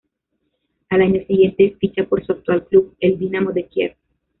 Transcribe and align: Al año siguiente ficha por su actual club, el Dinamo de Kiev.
Al 0.89 1.01
año 1.03 1.21
siguiente 1.27 1.75
ficha 1.79 2.03
por 2.05 2.25
su 2.25 2.31
actual 2.31 2.65
club, 2.65 2.95
el 3.01 3.19
Dinamo 3.19 3.51
de 3.51 3.67
Kiev. 3.67 3.95